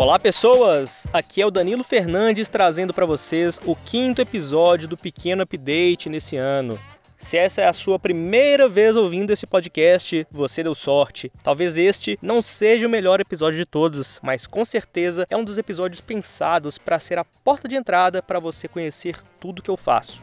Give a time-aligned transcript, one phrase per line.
[0.00, 1.06] Olá, pessoas!
[1.12, 6.38] Aqui é o Danilo Fernandes trazendo para vocês o quinto episódio do Pequeno Update nesse
[6.38, 6.80] ano.
[7.18, 11.30] Se essa é a sua primeira vez ouvindo esse podcast, você deu sorte.
[11.42, 15.58] Talvez este não seja o melhor episódio de todos, mas com certeza é um dos
[15.58, 20.18] episódios pensados para ser a porta de entrada para você conhecer tudo que eu faço.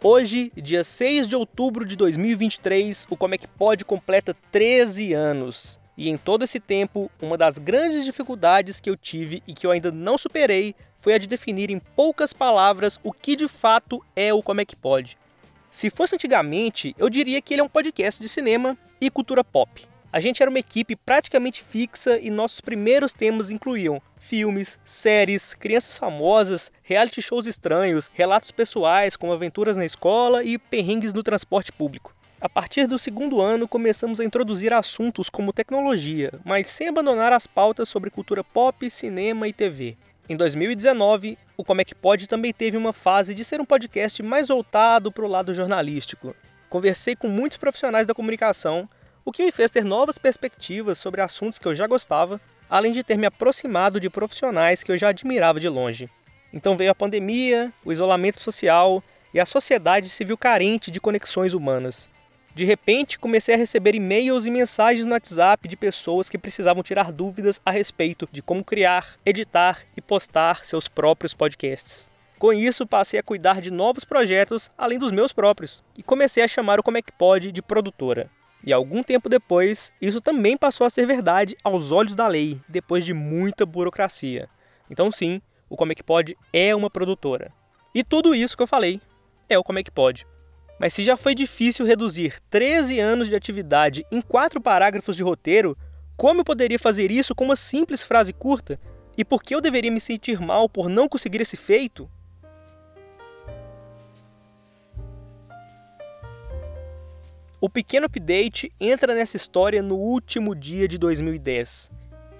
[0.00, 5.80] Hoje, dia 6 de outubro de 2023, o Como é que Pode completa 13 anos.
[5.96, 9.72] E em todo esse tempo, uma das grandes dificuldades que eu tive e que eu
[9.72, 14.32] ainda não superei foi a de definir em poucas palavras o que de fato é
[14.32, 15.18] o Como é que Pode.
[15.68, 19.84] Se fosse antigamente, eu diria que ele é um podcast de cinema e cultura pop.
[20.10, 25.98] A gente era uma equipe praticamente fixa e nossos primeiros temas incluíam filmes, séries, crianças
[25.98, 32.16] famosas, reality shows estranhos, relatos pessoais como aventuras na escola e perrengues no transporte público.
[32.40, 37.46] A partir do segundo ano, começamos a introduzir assuntos como tecnologia, mas sem abandonar as
[37.46, 39.98] pautas sobre cultura pop, cinema e TV.
[40.26, 44.22] Em 2019, o Como é que Pode também teve uma fase de ser um podcast
[44.22, 46.34] mais voltado para o lado jornalístico.
[46.70, 48.88] Conversei com muitos profissionais da comunicação
[49.28, 53.04] o que me fez ter novas perspectivas sobre assuntos que eu já gostava, além de
[53.04, 56.08] ter me aproximado de profissionais que eu já admirava de longe.
[56.50, 61.52] Então veio a pandemia, o isolamento social e a sociedade se viu carente de conexões
[61.52, 62.08] humanas.
[62.54, 67.12] De repente, comecei a receber e-mails e mensagens no WhatsApp de pessoas que precisavam tirar
[67.12, 72.10] dúvidas a respeito de como criar, editar e postar seus próprios podcasts.
[72.38, 76.48] Com isso, passei a cuidar de novos projetos além dos meus próprios e comecei a
[76.48, 78.30] chamar o Como é que Pode de produtora.
[78.64, 83.04] E algum tempo depois, isso também passou a ser verdade aos olhos da lei, depois
[83.04, 84.48] de muita burocracia.
[84.90, 87.52] Então, sim, o Como é Pode é uma produtora.
[87.94, 89.00] E tudo isso que eu falei
[89.48, 90.26] é o Como é Pode.
[90.78, 95.76] Mas se já foi difícil reduzir 13 anos de atividade em quatro parágrafos de roteiro,
[96.16, 98.78] como eu poderia fazer isso com uma simples frase curta?
[99.16, 102.08] E por que eu deveria me sentir mal por não conseguir esse feito?
[107.60, 111.90] O pequeno update entra nessa história no último dia de 2010.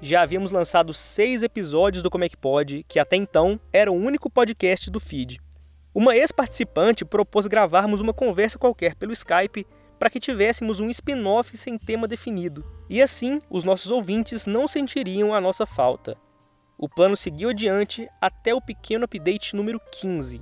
[0.00, 3.96] Já havíamos lançado seis episódios do Como é que Pode, que até então era o
[3.96, 5.40] único podcast do feed.
[5.92, 9.66] Uma ex-participante propôs gravarmos uma conversa qualquer pelo Skype
[9.98, 15.34] para que tivéssemos um spin-off sem tema definido, e assim os nossos ouvintes não sentiriam
[15.34, 16.16] a nossa falta.
[16.78, 20.40] O plano seguiu adiante até o pequeno update número 15,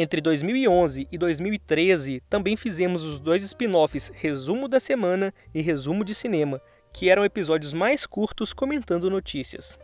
[0.00, 6.14] entre 2011 e 2013, também fizemos os dois spin-offs Resumo da Semana e Resumo de
[6.14, 6.60] Cinema,
[6.92, 9.78] que eram episódios mais curtos comentando notícias.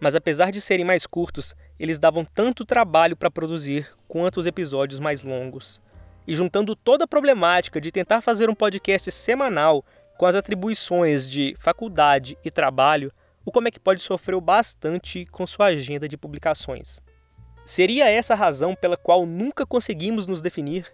[0.00, 4.98] Mas apesar de serem mais curtos, eles davam tanto trabalho para produzir quanto os episódios
[4.98, 5.80] mais longos.
[6.26, 9.84] E juntando toda a problemática de tentar fazer um podcast semanal
[10.18, 13.12] com as atribuições de faculdade e trabalho,
[13.44, 17.00] o Como é que pode sofreu bastante com sua agenda de publicações.
[17.72, 20.92] Seria essa a razão pela qual nunca conseguimos nos definir?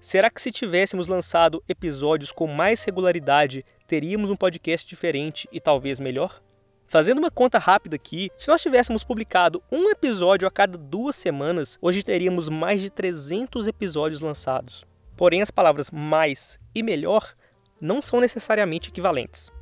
[0.00, 6.00] Será que se tivéssemos lançado episódios com mais regularidade, teríamos um podcast diferente e talvez
[6.00, 6.42] melhor?
[6.84, 11.78] Fazendo uma conta rápida aqui, se nós tivéssemos publicado um episódio a cada duas semanas,
[11.80, 14.84] hoje teríamos mais de 300 episódios lançados.
[15.16, 17.36] Porém, as palavras mais e melhor
[17.80, 19.52] não são necessariamente equivalentes.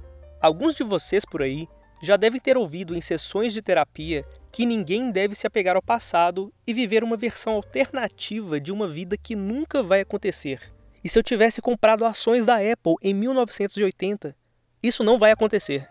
[0.41, 1.69] Alguns de vocês por aí
[2.03, 6.53] já devem ter ouvido em sessões de terapia que ninguém deve se apegar ao passado
[6.67, 10.73] e viver uma versão alternativa de uma vida que nunca vai acontecer.
[11.03, 14.35] E se eu tivesse comprado ações da Apple em 1980?
[14.83, 15.89] Isso não vai acontecer.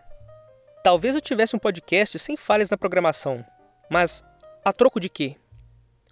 [0.82, 3.44] Talvez eu tivesse um podcast sem falhas na programação,
[3.90, 4.24] mas
[4.64, 5.36] a troco de quê?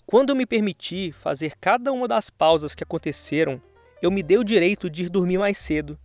[0.05, 3.61] Quando eu me permiti fazer cada uma das pausas que aconteceram,
[4.01, 5.99] eu me dei o direito de ir dormir mais cedo,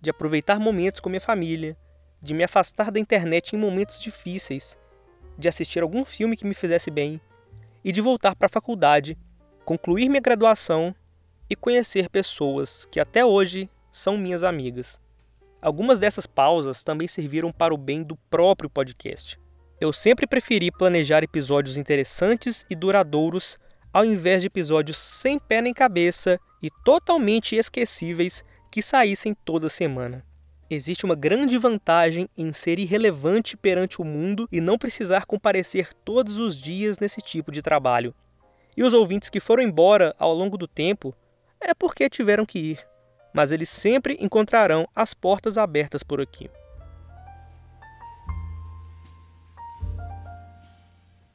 [0.00, 1.76] de aproveitar momentos com minha família,
[2.20, 4.76] de me afastar da internet em momentos difíceis
[5.38, 7.20] de assistir algum filme que me fizesse bem
[7.84, 9.18] e de voltar para a faculdade,
[9.64, 10.94] concluir minha graduação
[11.48, 15.00] e conhecer pessoas que até hoje são minhas amigas.
[15.60, 19.38] Algumas dessas pausas também serviram para o bem do próprio podcast.
[19.80, 23.58] Eu sempre preferi planejar episódios interessantes e duradouros
[23.92, 30.24] ao invés de episódios sem pé nem cabeça e totalmente esquecíveis que saíssem toda semana.
[30.70, 36.38] Existe uma grande vantagem em ser irrelevante perante o mundo e não precisar comparecer todos
[36.38, 38.14] os dias nesse tipo de trabalho.
[38.74, 41.14] E os ouvintes que foram embora ao longo do tempo
[41.60, 42.88] é porque tiveram que ir,
[43.32, 46.50] mas eles sempre encontrarão as portas abertas por aqui.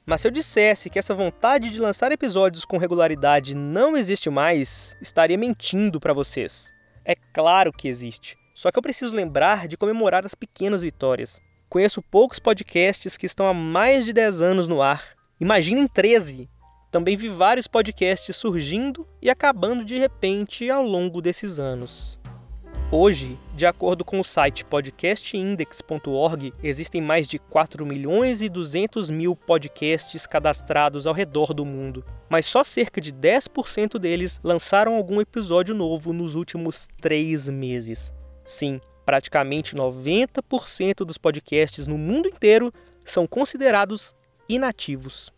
[0.08, 4.98] Mas se eu dissesse que essa vontade de lançar episódios com regularidade não existe mais,
[5.00, 6.74] estaria mentindo para vocês.
[7.06, 11.42] É claro que existe Só que eu preciso lembrar de comemorar as pequenas vitórias.
[11.70, 15.16] Conheço poucos podcasts que estão há mais de 10 anos no ar.
[15.40, 16.50] Imaginem 13!
[16.92, 22.20] Também vi vários podcasts surgindo e acabando de repente ao longo desses anos.
[22.92, 29.38] Hoje, de acordo com o site podcastindex.org, existem mais de 4 milhões e 200 mil
[29.38, 35.74] podcasts cadastrados ao redor do mundo, mas só cerca de 10% deles lançaram algum episódio
[35.74, 38.12] novo nos últimos três meses.
[38.50, 42.74] Sim, praticamente 90% dos podcasts no mundo inteiro
[43.06, 44.16] são considerados
[44.50, 45.32] inativos.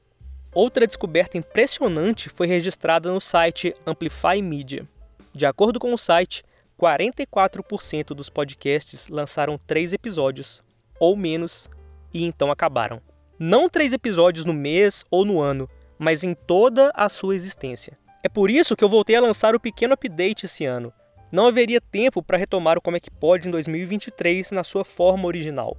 [0.55, 4.87] Outra descoberta impressionante foi registrada no site Amplify Media.
[5.33, 6.41] De acordo com o site,
[6.79, 10.63] 44% dos podcasts lançaram três episódios,
[10.97, 11.69] ou menos,
[12.13, 13.01] e então acabaram.
[13.37, 15.69] Não três episódios no mês ou no ano,
[15.99, 17.99] mas em toda a sua existência.
[18.23, 20.93] É por isso que eu voltei a lançar o pequeno update esse ano.
[21.31, 25.27] Não haveria tempo para retomar o Como é que pode em 2023 na sua forma
[25.27, 25.77] original.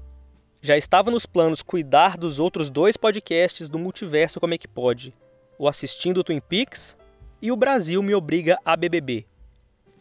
[0.62, 5.12] Já estava nos planos cuidar dos outros dois podcasts do multiverso Como é que pode,
[5.58, 6.96] o Assistindo Twin Peaks
[7.43, 9.26] e o Brasil me obriga a BBB.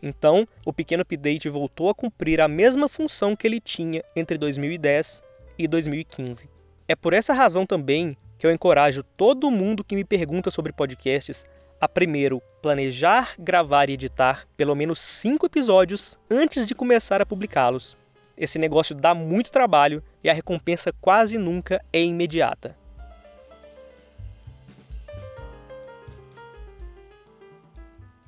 [0.02, 5.22] Então, o pequeno update voltou a cumprir a mesma função que ele tinha entre 2010
[5.58, 6.50] e 2015.
[6.88, 11.46] É por essa razão também que eu encorajo todo mundo que me pergunta sobre podcasts
[11.82, 17.98] a primeiro planejar, gravar e editar pelo menos cinco episódios antes de começar a publicá-los.
[18.38, 22.78] Esse negócio dá muito trabalho e a recompensa quase nunca é imediata.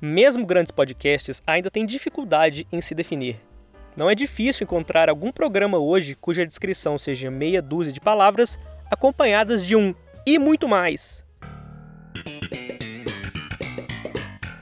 [0.00, 3.36] Mesmo grandes podcasts ainda têm dificuldade em se definir.
[3.96, 8.58] Não é difícil encontrar algum programa hoje cuja descrição seja meia dúzia de palavras
[8.90, 9.94] acompanhadas de um
[10.26, 11.24] e muito mais.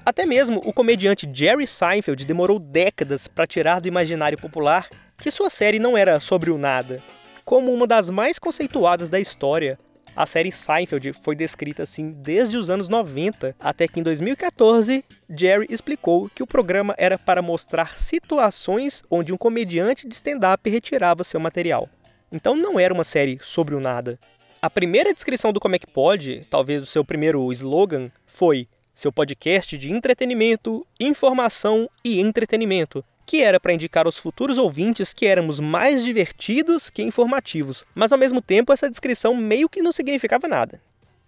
[0.05, 5.49] Até mesmo o comediante Jerry Seinfeld demorou décadas para tirar do imaginário popular que sua
[5.49, 7.01] série não era sobre o nada.
[7.45, 9.79] Como uma das mais conceituadas da história,
[10.17, 15.69] a série Seinfeld foi descrita assim desde os anos 90, até que em 2014, Jerry
[15.71, 21.39] explicou que o programa era para mostrar situações onde um comediante de stand-up retirava seu
[21.39, 21.89] material.
[22.33, 24.19] Então não era uma série sobre o nada.
[24.61, 29.13] A primeira descrição do Como é que Pode, talvez o seu primeiro slogan, foi seu
[29.13, 35.61] podcast de entretenimento, informação e entretenimento, que era para indicar aos futuros ouvintes que éramos
[35.61, 40.81] mais divertidos que informativos, mas ao mesmo tempo essa descrição meio que não significava nada.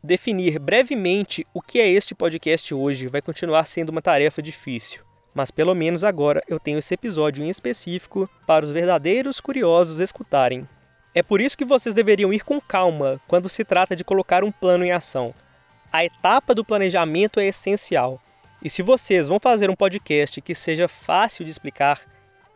[0.02, 5.00] Definir brevemente o que é este podcast hoje vai continuar sendo uma tarefa difícil,
[5.32, 10.68] mas pelo menos agora eu tenho esse episódio em específico para os verdadeiros curiosos escutarem.
[11.14, 14.52] É por isso que vocês deveriam ir com calma quando se trata de colocar um
[14.52, 15.34] plano em ação.
[15.94, 18.20] A etapa do planejamento é essencial
[18.60, 22.00] e se vocês vão fazer um podcast que seja fácil de explicar,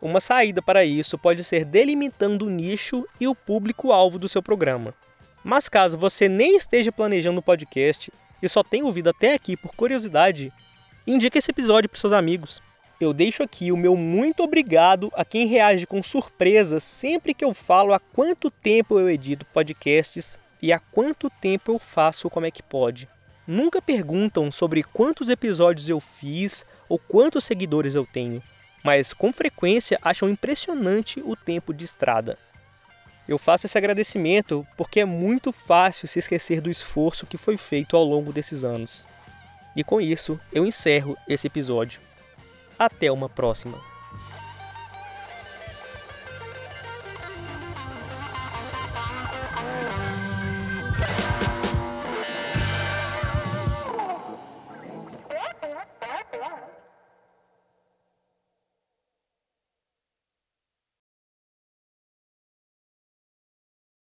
[0.01, 4.93] uma saída para isso pode ser delimitando o nicho e o público-alvo do seu programa.
[5.41, 8.11] Mas caso você nem esteja planejando um podcast
[8.43, 10.51] e só tenha ouvido até aqui por curiosidade,
[11.07, 12.61] indique esse episódio para seus amigos.
[12.99, 17.53] Eu deixo aqui o meu muito obrigado a quem reage com surpresa sempre que eu
[17.53, 22.51] falo há quanto tempo eu edito podcasts e há quanto tempo eu faço Como é
[22.51, 23.07] que pode
[23.49, 28.43] nunca perguntam sobre quantos episódios eu fiz ou quantos seguidores eu tenho,
[28.83, 32.37] mas com frequência acham impressionante o tempo de estrada.
[33.27, 37.97] Eu faço esse agradecimento porque é muito fácil se esquecer do esforço que foi feito
[37.97, 39.09] ao longo desses anos.
[39.75, 42.01] E com isso, eu encerro esse episódio.
[42.77, 43.88] Até uma próxima.